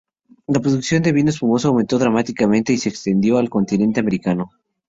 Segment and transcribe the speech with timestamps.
[0.47, 4.49] La producción de vino espumoso aumentó dramáticamente y se extendió al continente americano.